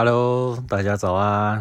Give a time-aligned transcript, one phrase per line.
[0.00, 1.60] Hello，大家早安，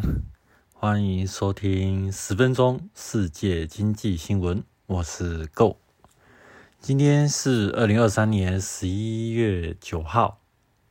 [0.71, 5.77] 欢迎收听十分钟世界经济新闻，我是 Go。
[6.79, 10.39] 今天是二零二三年十一月九号，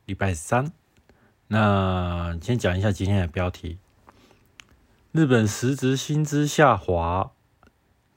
[0.03, 0.73] 礼拜三。
[1.47, 3.77] 那先讲一下今天的标题：
[5.13, 7.31] 日本实质薪资下滑，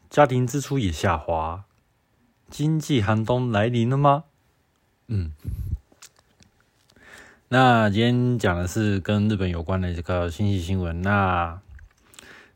[0.08, 1.66] 家庭支出也下滑，
[2.50, 4.24] 经济寒冬来临了吗？
[5.06, 5.30] 嗯。
[7.52, 11.02] 那今天讲的是跟日本有关的这个信息新闻。
[11.02, 11.60] 那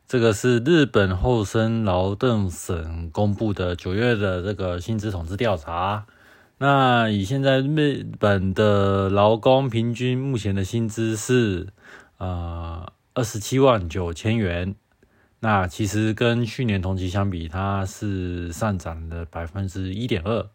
[0.07, 6.07] 这个是日本厚生劳动省公布的九月的这个薪资统计调查。
[6.59, 11.71] 那以现在日本的劳工平均目前的薪资是
[12.19, 14.77] 呃二十七万九千元。
[15.41, 20.49] 那其实跟去年同期相比，它是上涨了百分之一点二。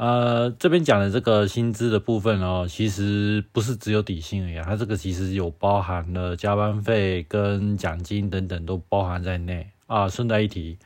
[0.00, 10.08] 呃，这边讲的这个薪资的部分哦，其实不是只有底薪而已，它这个其实有包含了加班费跟奖金等等都包含在内啊。
[10.08, 10.78] 顺带一提，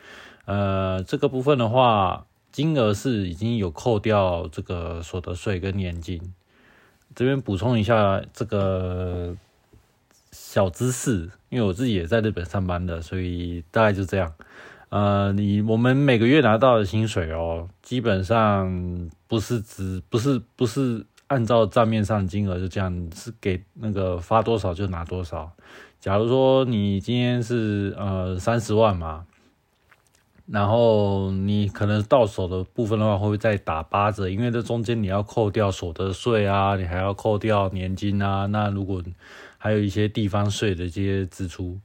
[0.47, 6.35] 呃，这个部分的话，金额是已经有扣掉这个所得税跟年金。
[7.15, 9.37] 这边补充一下这个
[10.33, 14.35] 小知识，因为我自己也在日本上班的，所以大概就这样。
[14.95, 25.51] 呃，你我们每个月拿到的薪水哦，基本上不是只不是不是按照账面上金额就这样，是给那个发多少就拿多少。
[25.99, 29.27] 假如说你今天是呃三十万嘛，
[30.47, 39.03] 然后你可能到手的部分的话，会再打八折，因为这中间你要扣掉所得税啊，你还要扣掉年金啊，那如果
[39.59, 41.81] 还有一些地方税的这些支出。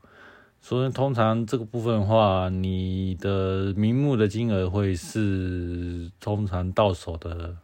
[0.70, 7.58] 所以通常这个部分的话，你的名目的金额会是通常到手的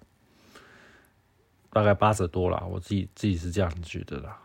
[1.72, 4.39] 大概八折多啦，我自己自己是这样觉得啦。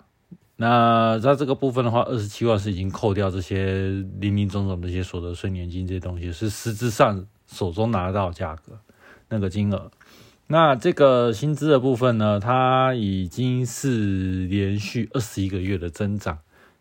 [0.56, 8.78] 那在这个部分的话，二十七万是已经扣掉这些零零总总这些所得税、年金这些东西，是实质上手中拿到价格
[9.30, 9.90] 那个金额。
[10.48, 16.40] 那这个薪资的部分呢，它已经是连续二十一个月的增长。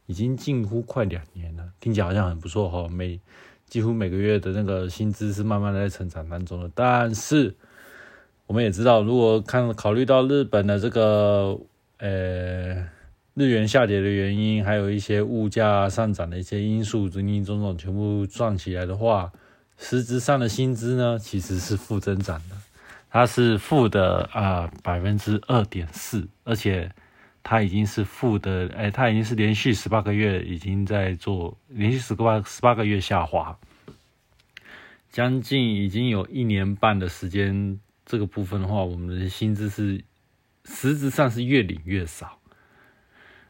[0.10, 2.88] 已经近乎快两年了，听起来好像很不错哈。
[2.90, 3.20] 每
[3.68, 6.72] 几乎每个月的那个薪资是慢慢的在成长当中的。
[6.74, 7.56] 但是
[8.48, 11.60] 我们也知道，如果看考虑到日本的这个
[12.00, 12.90] 呃
[13.36, 19.32] 日元下跌的原因，还有一些物价上涨的一些因素，种种种种全部算起来的话，
[19.78, 22.56] 实质上的薪资呢其实是负增长的，
[23.12, 26.92] 它是负的啊百分之二点四，而且。
[27.44, 33.58] 它已经是负的，哎，它已经是连续十八个月已经在做，连续十个八十八个月下滑，
[35.10, 37.80] 将近已经有一年半的时间。
[38.06, 40.04] 这个部分的话，我们的薪资是
[40.66, 42.40] 实质上是越领越少。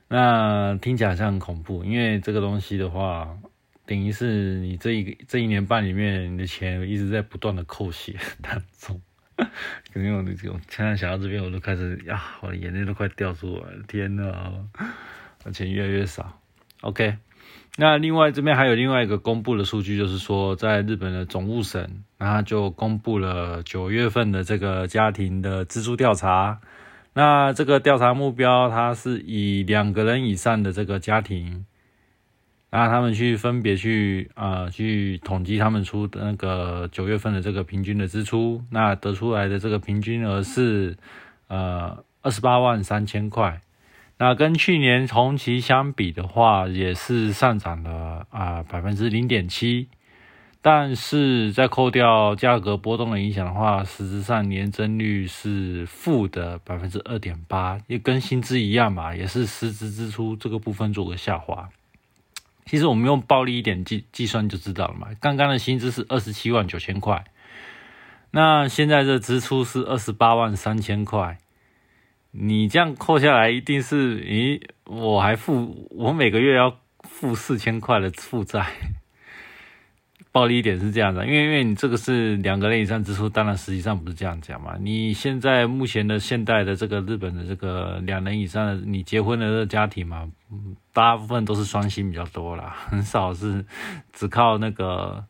[0.10, 3.38] 那听起来像很恐怖，因为这个东西的话，
[3.86, 9.02] 等于是你这一个这一年半里面，你的钱一直在不断的扣血 当中。
[9.94, 13.84] 可能我那种，现在想到这边，我都开始呀，我的眼泪都快掉出来了。
[13.88, 14.52] 天哪，
[15.52, 16.40] 钱越来越少。
[16.82, 17.18] OK，
[17.78, 26.60] 那另外这边还有另外一个公布的数据，就是说在日本的总务省，然后就公布了九月份的这个家庭的支出调查。
[27.14, 31.66] 那这个调查目标，它是以两个人以上的这个家庭。
[32.70, 40.96] 然后他们去分别去啊去统计他们出的那个九月份的这个平均的支出，那得出来的这个平均额是
[41.48, 43.62] 呃二十八万三千块，
[44.20, 49.88] 那跟去年同期相比的话，也是上涨了啊百分之零点七，
[50.62, 61.68] 但是在扣掉价格波动的影响的话，实质上年增率是负的百分之二点八，也跟薪资一样嘛，也是实质支出这个部分做个下滑。
[62.70, 65.08] 其实我们用暴力一点计计算就知道了嘛。
[65.20, 67.26] 刚刚的薪资是二十七万九千块，
[68.30, 71.40] 那现在的支出是二十八万三千块。
[72.30, 78.68] 你这样扣下来，一定是，咦，我还付，我每个月要付四千块的负债。
[80.40, 84.78] 暴力一点是这样的，因为因为你这个是两个人以上支出，当然实际上不是这样讲嘛。
[84.80, 90.26] 你现在目前的现代的这个日本的这个两人以上的你结婚的这个家庭嘛，
[90.94, 93.66] 大部分都是双薪比较多啦， 很少是
[94.14, 95.22] 只靠那个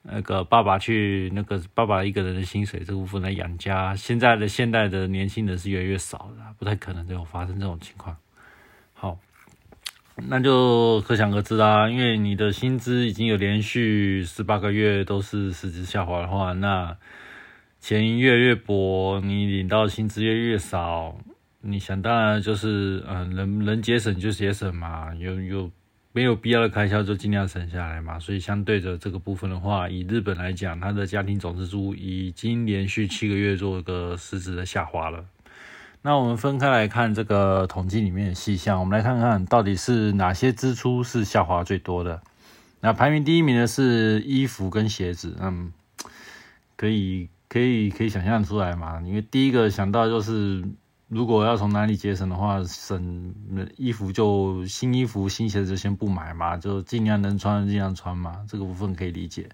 [0.00, 3.94] 那个爸爸去那个爸爸一个人的薪水这部分来养家。
[3.94, 8.16] 现在的现代的年轻人是越来越少的，不太可能这种发生这种情况。
[10.16, 16.96] 那就可想而知啦，因为你的薪资已经有连续十八个月都是实质下滑的话，那
[17.80, 21.16] 钱越越薄，你领到薪资越来越少，
[21.62, 25.70] 你想当然就是嗯，能能节省就节省嘛，有有
[26.12, 28.18] 没有必要的开销就尽量省下来嘛。
[28.18, 35.24] 所以相对着这个部分的话，以日本来讲，它的家庭总支出已经连续七个月做一个实质的下滑了。
[36.04, 42.20] 那我们分开来看这个统计里面的细项，我们来看看到底是哪些支出是下滑最多的。
[42.80, 45.72] 那排名第一名的是衣服跟鞋子，嗯，
[46.76, 49.00] 可以可以可以想象出来嘛？
[49.02, 50.64] 因为第一个想到就是，
[51.06, 53.32] 如果要从哪里节省的话，省
[53.76, 59.48] 衣服就新衣服、新鞋子就先不买嘛，就尽量能穿尽量穿嘛，这个部分可以理解。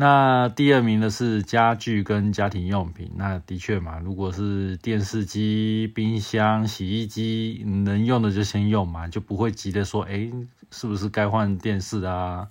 [0.00, 10.32] 那第二名的是家具跟家庭用品，那的确嘛，如果是电视机、冰箱、洗衣机能用的就先用嘛，就不会急着说，哎，
[10.70, 12.48] 是不是该换电视啊？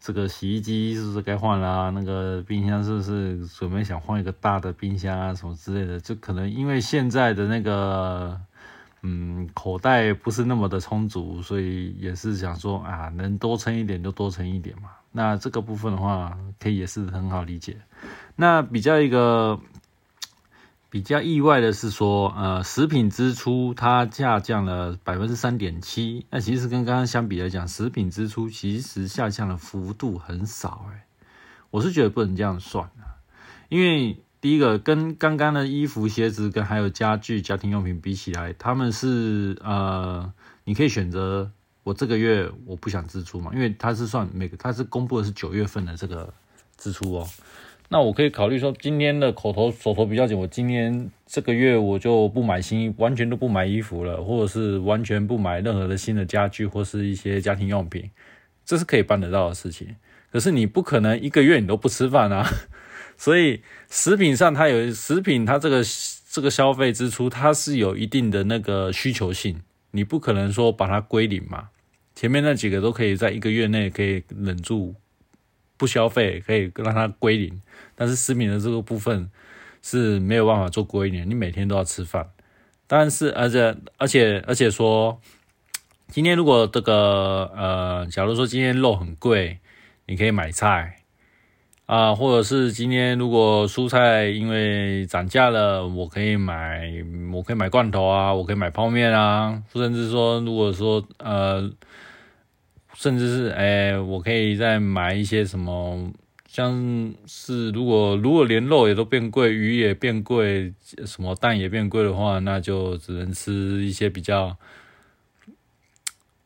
[0.00, 1.90] 这个洗衣机是不是该换啦？
[1.90, 5.34] 那个冰箱是不是准备想换一个大的冰箱啊？
[5.34, 8.40] 什么之类的，就可能因为现在的那个。
[9.02, 14.90] 嗯，口袋不是那么的充足，所以也是想说啊，能多撑一点就多撑一点嘛。
[15.12, 17.76] 那这个部分的话，可以也是很好理解。
[18.34, 19.60] 那比较一个
[20.90, 26.26] 比较意外的是说，呃，食品支出它下降了百分之三点七。
[26.30, 30.86] 那其实跟刚刚相比来讲，食品支出其实下降的幅度很少。
[30.92, 31.06] 哎，
[31.70, 33.14] 我是觉得不能这样算啊，
[33.68, 34.20] 因为。
[34.40, 40.32] 第一个跟刚刚的衣服、鞋子跟还有家具、家庭用品比起来，他们是呃，
[40.64, 41.50] 你可以选择
[41.82, 46.32] 我这个月我不想支出嘛，因为它是算每个，它是公布的是九月份的这个
[46.76, 47.26] 支出哦。
[47.88, 58.08] 那我可以考虑说，今天的口头手头比较紧，我今天这个月我就不买新，完全都不买衣服了，或者是完全不买任何的新的家具或是一些家庭用品，
[58.64, 59.96] 这是可以办得到的事情。
[60.30, 62.46] 可是你不可能一个月你都不吃饭啊。
[63.18, 63.60] 所以
[63.90, 65.82] 食品上，它有食品，它这个
[66.30, 69.60] 这个消费支出，它是有一定的那个需求性，
[69.90, 71.70] 你不可能说把它归零嘛。
[72.14, 74.94] 前面那几个都可以在一个月内可以忍住
[75.76, 77.60] 不消费，可以让它归零，
[77.96, 79.28] 但是食品的这个部分
[79.82, 82.30] 是没有办法做归零，你每天都要吃饭。
[82.86, 85.20] 但是而且而且而且说，
[86.08, 89.58] 今天如果这个呃，假如说今天肉很贵，
[90.06, 90.97] 你可以买菜。
[91.88, 96.92] 啊，或者是今天如果蔬菜因为涨价了，我可以买，
[97.32, 101.70] 我可以买罐头啊，我可以买泡面啊，甚至说如果说呃，
[102.92, 106.12] 甚至是哎，我可以再买一些什么，
[106.46, 110.74] 像是如果如果连肉也都变贵，鱼也变贵，
[111.06, 114.54] 什么蛋也变贵的话，那就只能吃一些比较。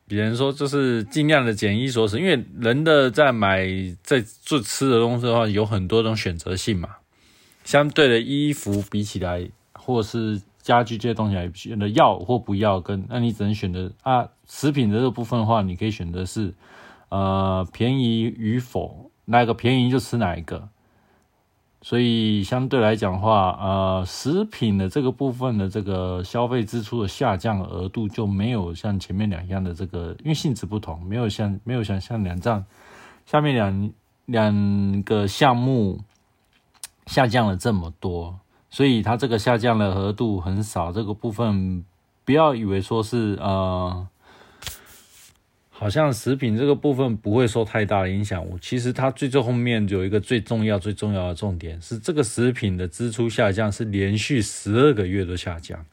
[0.06, 3.66] 比人说，就是尽量的简衣所食，因为人的在买
[4.02, 6.88] 在做吃的东西的话，有很多种选择性嘛。
[7.64, 14.28] 相对的衣服比起来，或是家具这些东西来选择要或不要，跟那你只能选择啊。
[14.46, 16.52] 食品的这部分的话，你可以选择是
[17.08, 20.68] 呃便宜与否，哪个便宜就吃哪一个。
[21.82, 32.64] 所以相对来讲的话，呃，食品的这个部分的这个消费支出的下降额度就没有像前面两样的这个，因为性质不同，没有像没有像像两样
[33.26, 33.90] 下面两
[34.26, 35.98] 两个项目
[37.06, 38.38] 下降了这么多，
[38.70, 40.92] 所以它这个下降的额度很少。
[40.92, 41.84] 这个部分
[42.24, 44.06] 不要以为说是呃。
[45.82, 48.48] 好像食品这个部分不会受太大的影响。
[48.48, 55.84] 我其实它最最后面有一个最重要、最重要的重点是，这个食品的支出下降是连续十二个月都下降。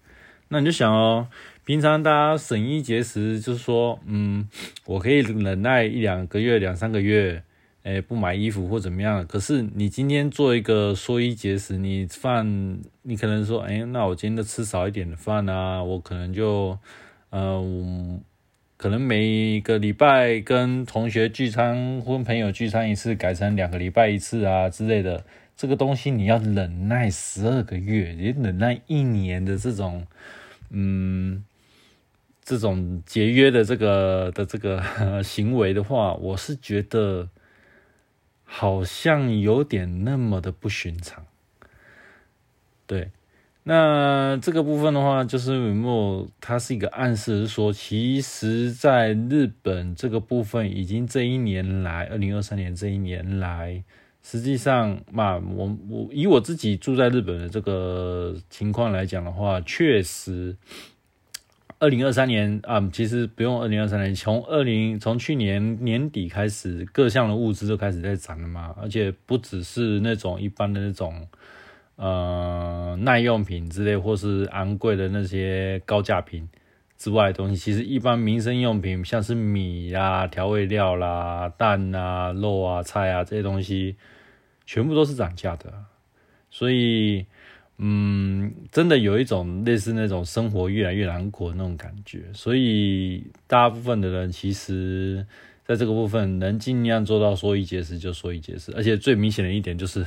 [0.50, 1.28] 那你就想哦，
[1.66, 4.48] 平常大家省衣节食，就是说，嗯，
[4.86, 7.42] 我可以忍耐一两个月、两三个月，
[7.82, 9.26] 哎，不买衣服或怎么样。
[9.26, 16.78] 可是你今天做一个缩衣节食，你饭你可能说，哎，那我今天就吃少一点的饭啊，我可能就，
[17.32, 18.22] 嗯。
[18.80, 25.26] 可能每个礼拜跟同学聚餐或朋友聚餐一次，改成两个礼拜一次啊之类的，
[25.58, 30.08] 这个东西你要忍耐十二个月，也忍耐一年的这种，
[30.70, 31.44] 嗯，
[32.42, 37.28] 这种节约的这个的这个行为的话，我是觉得
[38.46, 41.26] 好像有点那么的不寻常，
[42.88, 43.12] 对。
[43.72, 53.84] 那这个部分的话，就是有没有它是一个暗示，是说，其实在日本这个部分，已经这一年来，二零二三年这一年来，
[54.24, 60.58] 实际上嘛，我我以我自己住在日本的这个情况来讲的话，确实，
[61.78, 71.28] 二零二三年啊，其实不用二零二三年，从二零从去年年底开始，各项的物资都开始在涨了嘛，而且不只是那种一般的那种。
[72.00, 76.48] 呃耐用品之类，或是昂贵的那些高价品
[76.98, 83.98] 之外的东西，其实一般民生用品，像是米啦、调味料啦、蛋啊、肉啊、菜啊这些东西，
[84.66, 85.74] 全部都是涨价的。
[86.50, 87.26] 所以，
[87.80, 92.24] 嗯，真的有一种类似那种生活越来越难过那种感觉。
[92.34, 95.26] 所以，大部分的人其实
[95.66, 100.06] 在这个部分能尽量做到说一节食就说一节食，而且最明显的一点就是。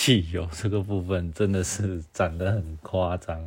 [0.00, 3.38] 汽油 这个部分真的是涨得很夸张，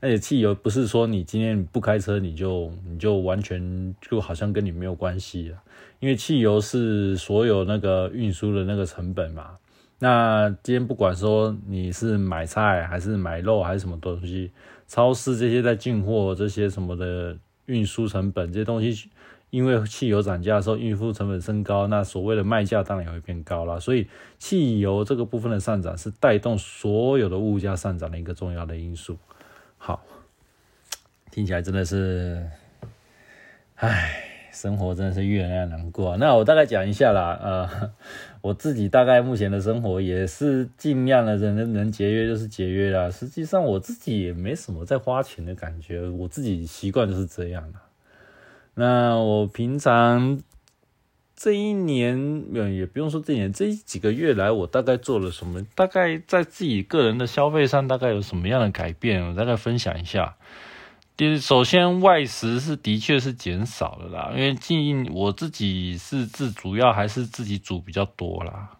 [0.00, 5.58] 而且汽油不是说你今天不开车你就你就完全就好像跟你没有关系了，
[6.00, 9.58] 因为汽油是所有那个运输的那个成本嘛。
[9.98, 14.50] 那今天不管说你是买菜还是买肉还是什么东西，
[14.86, 17.36] 超市这些在进货这些什么的
[17.66, 19.10] 运输成本这些东西。
[19.50, 23.80] 因为汽油涨价的时候，运输成本升高，那所谓的卖价当然也会变高了。
[23.80, 24.06] 所以
[24.38, 29.16] 汽油这个部分的上涨是带动所有的物价上涨的一个重要的因素。
[29.78, 30.04] 好，
[31.30, 32.46] 听起来真的是，
[33.76, 36.16] 唉，生活真的是越来越难过。
[36.18, 37.92] 那我大概讲一下啦，呃，
[38.42, 43.10] 我自己大概目前的生活也是尽量的能能节约就是节约啦。
[43.10, 47.78] 实际上我自己也没什么在花钱的感觉，我自己习惯就是这样的。
[48.80, 50.40] 那我平常
[51.34, 52.44] 这一年，
[52.76, 55.60] 也不用说这一年，这几个月来，我大概做了什么？
[55.74, 59.26] 大概在自己个人的消费上，大概有什么样的改变？
[59.26, 60.36] 我大概分享一下。
[61.16, 68.77] 第，首先外食是的确是减少了啦，因为近我自己是自主要还是自己煮比较多啦。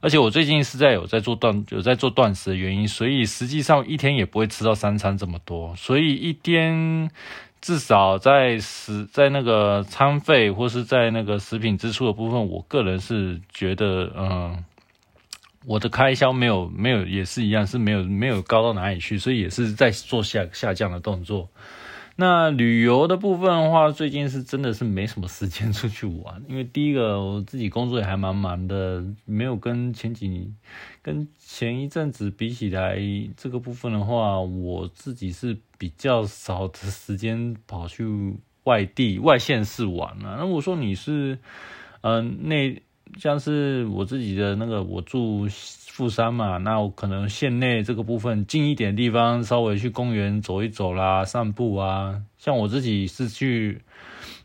[0.00, 7.10] 而且我最近是在有在做断有在做断食的原因，所以实际上一天也不会吃到三餐这么多，所以一天。
[7.60, 14.64] 至少在食在那个餐费或是在那个食品支出的部分，我个人是觉得，嗯，
[15.66, 21.48] 我的开销没有没有也是一样，是没有没有高到哪里去，所以也是在做下下降的动作。
[22.20, 30.52] 那旅游的部分的话，最近是真的是没什么时间出去玩，因为第一个我自己工作也还蛮忙的，没有跟前几
[31.00, 32.98] 跟前一阵子比起来，
[33.36, 38.04] 这个部分的话，我自己是比较少的时间跑去
[38.64, 40.38] 外地外县市玩了。
[40.38, 41.38] 那我说你是，
[42.00, 42.82] 嗯，那
[43.16, 45.46] 像是我自己的那个，我住。
[45.98, 52.22] 富山嘛，那我可能县内这个部分近一点的地方，稍微去公园走一走啦，散步啊。
[52.38, 53.82] 像我自己是去，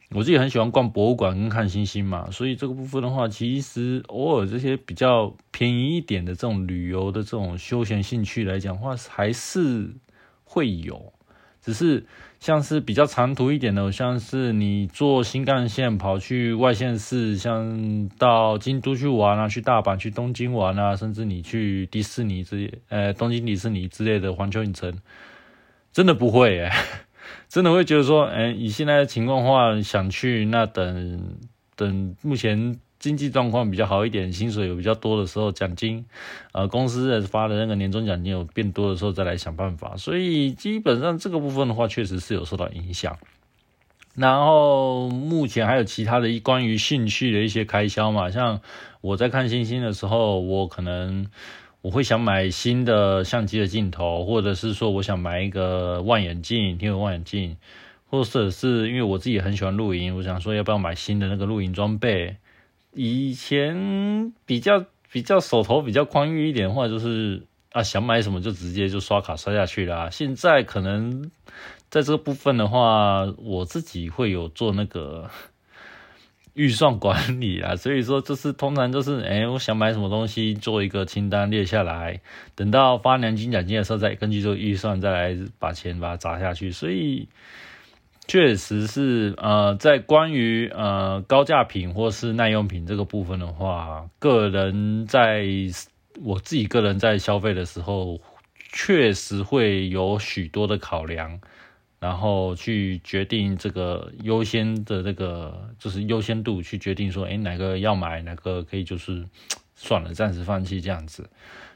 [0.10, 9.92] 我自己很喜欢逛博物馆跟看星星嘛，所以这个部分的话，其实偶尔这些比较便宜一点的这种旅游的这种休闲兴趣来讲话，还是
[10.44, 11.14] 会有。
[11.64, 12.06] 只是
[12.42, 24.94] 像是比较长途一点的，像是你坐新干线跑去外县市，像到京都去玩啊，去大阪、去东京玩啊，甚至你去迪士尼之呃东京迪士尼之类的环球影城，
[25.94, 26.70] 真的不会诶，
[27.48, 31.38] 真的会觉得说，哎，以现在的情况话，想去那等
[31.78, 32.78] 等目前。
[33.04, 36.06] 经济状况比较好一点，薪水有比较多的时候，奖金，
[36.54, 39.98] 呃，公司发的那个年终奖金有变多的时候，再来想办法。
[39.98, 43.18] 所以基本上这个部分的话，确实是有受到影响。
[44.16, 48.62] 然后目前还有其他的一关于兴趣的一些开销嘛，像
[49.02, 51.28] 我在看星星的时候，我可能
[51.82, 57.58] 我会想买新的相机的镜头，或者是说我想买一个望远镜，天文望远镜，
[58.06, 62.38] 或者是因为我自己很喜欢露营，我想说要不要买新的那个露营装备。
[62.94, 70.10] 以前比较比较手头比较宽裕一点的话，就是啊想买什么就直接就刷卡刷下去啦。
[70.10, 71.30] 现在可能
[71.90, 75.30] 在这个部分的话，我自己会有做那个
[76.54, 82.22] 预算管理啊，所以说就是通常就是 哎我想买什么东西做一个清单列下来，
[82.56, 87.28] 等到发年金奖金的时候再根据这个预算再来把钱把它砸下去，所以。
[88.26, 95.46] 确实是，呃，在关于呃高价品或是耐用品这个部分的话，个人在
[96.24, 98.22] 我自己个人在消费的时候，
[98.72, 101.40] 确实会有许多的考量，
[102.00, 109.26] 然后去决定这个优先的这个就是优先度，去决定说，哎，哪个要买，哪个可以就是
[109.76, 111.30] 算了，暂时放弃这样子。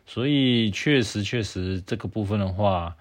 [0.05, 2.95] 所以确实确实这个部分的话。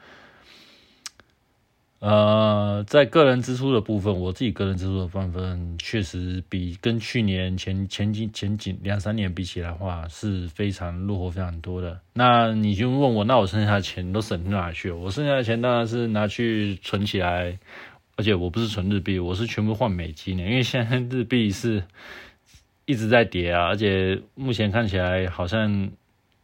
[1.99, 11.99] 呃，在个人支出的部分，我自己个人支出的部分确实比跟去年前前几前几两三年比起来的话，是非常落后非常多的。
[12.13, 14.97] 那你就问我，那我剩下的钱都省哪去了？
[14.97, 17.59] 我剩下的钱当然是拿去存起来，
[18.17, 21.83] 而且我不是存日币，我是全部换美金的，因为现在日币是
[22.85, 25.91] 一直在跌啊，而且目前看起来好像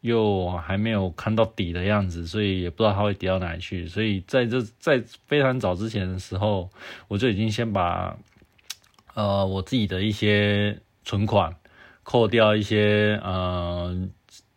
[0.03, 3.87] 又还没有看到底的样子，所以也不知道它会跌到哪里去。
[3.87, 6.69] 所以在这在非常早之前的时候，
[7.09, 8.19] 我就已经先把
[9.15, 11.55] 呃我自己的一些存款
[12.03, 14.09] 扣掉一些呃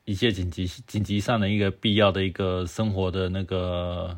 [0.06, 4.18] 一些紧急紧急上的一个必要的一个生活的那个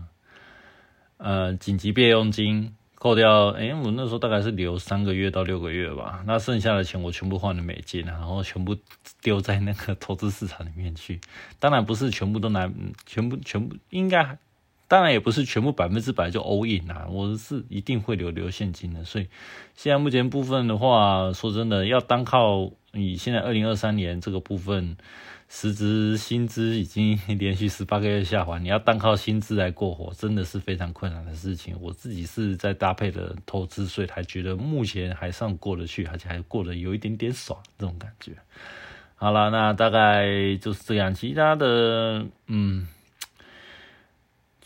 [1.17, 2.74] 呃紧急备用金。
[3.00, 6.24] 扣掉，哎，我那时候大概是留三个月到六个月吧。
[6.25, 8.75] 那剩下的钱我全部换了美金，然后全部
[9.22, 11.22] 丢在那个投资市场里面去。
[11.60, 12.68] 当然不是全部都拿，
[13.06, 14.39] 全部全部应该，
[14.88, 17.06] 当然也不是全部百分之百就 all in 啊。
[17.08, 19.04] 我是一定会留留现金的。
[19.04, 19.27] 所以
[19.75, 24.98] 现在目前部分的话，说真的，要单靠你现在二零二三年这个部分。
[25.50, 31.75] 实质薪资已经连续十八个月下滑，你要单靠薪资来过活，真的是非常困难的事情。
[31.80, 38.34] 我自己是在搭配的投资税，还觉得目前还算过得去，而且还过得有一点点爽这种感觉。
[39.16, 42.88] 好了，那大概就是这样，其他的，嗯。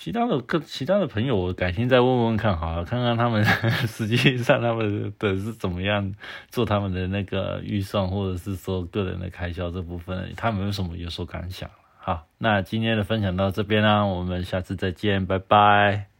[0.02, 3.46] 其他的、跟其他的朋友，我改天再问问看好了，看看他们
[3.86, 6.16] 实际上他们的是怎么样
[6.50, 11.70] 做他们的那个预算，或者是说个人的开销这部分，他们有什么有所感想？
[12.00, 16.11] 好，那今天的分享到这边啦，我们下次再见，拜拜。